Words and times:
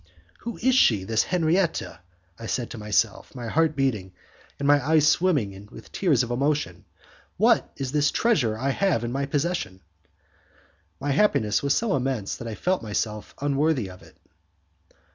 "Who 0.39 0.57
is 0.57 0.73
she, 0.73 1.03
this 1.03 1.25
Henriette?" 1.25 1.83
I 2.39 2.47
said 2.47 2.71
to 2.71 2.79
myself, 2.79 3.35
my 3.35 3.45
heart 3.49 3.75
beating, 3.75 4.13
and 4.57 4.67
my 4.67 4.83
eyes 4.83 5.07
swimming 5.07 5.69
with 5.71 5.91
tears 5.91 6.23
of 6.23 6.31
emotion, 6.31 6.85
"what 7.37 7.71
is 7.77 7.91
this 7.91 8.09
treasure 8.09 8.57
I 8.57 8.71
have 8.71 9.03
in 9.03 9.11
my 9.11 9.27
possession?" 9.27 9.79
My 10.99 11.11
happiness 11.11 11.61
was 11.61 11.75
so 11.77 11.95
immense 11.95 12.35
that 12.37 12.47
I 12.47 12.55
felt 12.55 12.81
myself 12.81 13.35
unworthy 13.41 13.91
of 13.91 14.01
it. 14.01 14.17